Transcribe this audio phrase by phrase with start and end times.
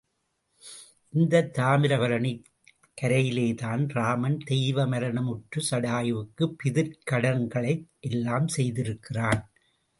[1.13, 2.41] இந்தத் தாமிரபரணிக்
[3.01, 7.75] கரையிலேதான் ராமன் தெய்வ மரணம் உற்ற சடாயுவுக்கு பிதுர்க்கடன்களை
[7.99, 9.41] எல்லாம் செய்திருக்கிறான்.